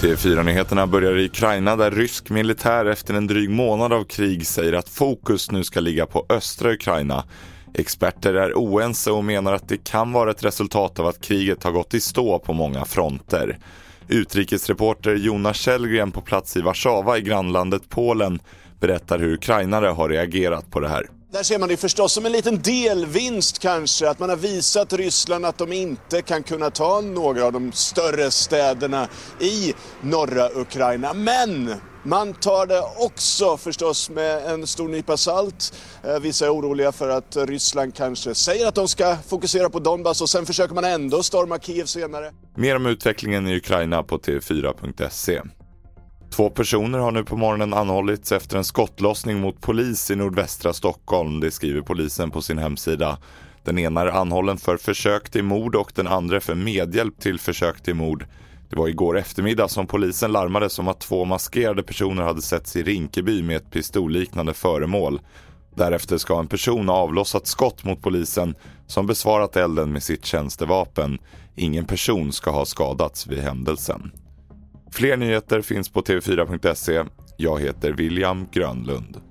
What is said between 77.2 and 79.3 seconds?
Jag heter William Grönlund.